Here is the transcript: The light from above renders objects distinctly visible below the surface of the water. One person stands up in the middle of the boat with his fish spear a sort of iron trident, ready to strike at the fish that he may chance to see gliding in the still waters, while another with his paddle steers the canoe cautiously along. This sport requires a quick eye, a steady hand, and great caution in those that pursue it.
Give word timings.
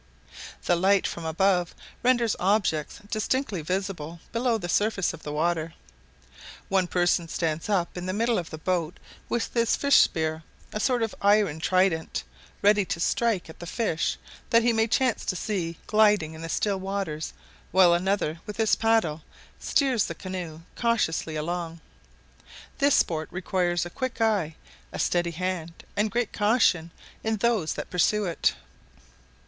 The 0.65 0.75
light 0.75 1.05
from 1.05 1.25
above 1.25 1.75
renders 2.01 2.35
objects 2.39 3.01
distinctly 3.11 3.61
visible 3.61 4.19
below 4.31 4.57
the 4.57 4.67
surface 4.67 5.13
of 5.13 5.21
the 5.21 5.31
water. 5.31 5.75
One 6.69 6.87
person 6.87 7.27
stands 7.27 7.69
up 7.69 7.95
in 7.95 8.07
the 8.07 8.11
middle 8.11 8.39
of 8.39 8.49
the 8.49 8.57
boat 8.57 8.97
with 9.29 9.53
his 9.53 9.75
fish 9.75 9.97
spear 9.97 10.41
a 10.73 10.79
sort 10.79 11.03
of 11.03 11.13
iron 11.21 11.59
trident, 11.59 12.23
ready 12.63 12.83
to 12.83 12.99
strike 12.99 13.47
at 13.47 13.59
the 13.59 13.67
fish 13.67 14.17
that 14.49 14.63
he 14.63 14.73
may 14.73 14.87
chance 14.87 15.23
to 15.25 15.35
see 15.35 15.77
gliding 15.85 16.33
in 16.33 16.41
the 16.41 16.49
still 16.49 16.79
waters, 16.79 17.31
while 17.71 17.93
another 17.93 18.41
with 18.47 18.57
his 18.57 18.73
paddle 18.73 19.21
steers 19.59 20.05
the 20.05 20.15
canoe 20.15 20.61
cautiously 20.75 21.35
along. 21.35 21.79
This 22.79 22.95
sport 22.95 23.27
requires 23.29 23.85
a 23.85 23.91
quick 23.91 24.19
eye, 24.19 24.55
a 24.91 24.97
steady 24.97 25.29
hand, 25.29 25.83
and 25.95 26.09
great 26.09 26.33
caution 26.33 26.89
in 27.23 27.37
those 27.37 27.75
that 27.75 27.91
pursue 27.91 28.25
it. 28.25 28.55